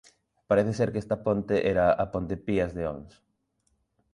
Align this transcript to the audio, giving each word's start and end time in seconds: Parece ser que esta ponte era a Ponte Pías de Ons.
Parece 0.49 0.71
ser 0.79 0.89
que 0.93 1.01
esta 1.03 1.17
ponte 1.25 1.55
era 1.73 1.85
a 2.03 2.05
Ponte 2.13 2.35
Pías 2.45 2.71
de 2.77 2.83
Ons. 2.93 3.11